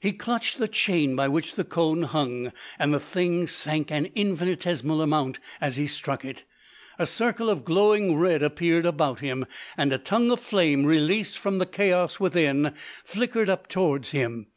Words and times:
He 0.00 0.10
clutched 0.12 0.58
the 0.58 0.66
chain 0.66 1.14
by 1.14 1.28
which 1.28 1.54
the 1.54 1.62
cone 1.62 2.02
hung, 2.02 2.52
and 2.80 2.92
the 2.92 2.98
thing 2.98 3.46
sank 3.46 3.92
an 3.92 4.06
infinitesimal 4.06 5.00
amount 5.00 5.38
as 5.60 5.76
he 5.76 5.86
struck 5.86 6.24
it. 6.24 6.42
A 6.98 7.06
circle 7.06 7.48
of 7.48 7.64
glowing 7.64 8.16
red 8.16 8.42
appeared 8.42 8.86
about 8.86 9.20
him, 9.20 9.46
and 9.76 9.92
a 9.92 9.98
tongue 9.98 10.32
of 10.32 10.40
flame, 10.40 10.84
released 10.84 11.38
from 11.38 11.58
the 11.58 11.66
chaos 11.66 12.18
within, 12.18 12.74
flickered 13.04 13.48
up 13.48 13.68
towards 13.68 14.10
him. 14.10 14.48